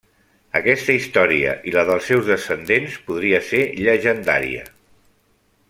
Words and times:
Aquesta 0.59 0.93
història 0.99 1.51
i 1.71 1.73
la 1.75 1.83
dels 1.89 2.09
seus 2.11 2.31
descendents 2.31 2.97
podria 3.11 3.43
ser 3.51 3.61
llegendària. 3.85 4.67